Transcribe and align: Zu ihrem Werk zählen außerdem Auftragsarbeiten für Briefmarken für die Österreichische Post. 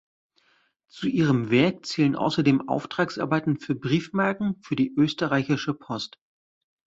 Zu 0.87 1.05
ihrem 1.09 1.51
Werk 1.51 1.85
zählen 1.85 2.15
außerdem 2.15 2.67
Auftragsarbeiten 2.67 3.59
für 3.59 3.75
Briefmarken 3.75 4.55
für 4.63 4.75
die 4.75 4.95
Österreichische 4.95 5.75
Post. 5.75 6.17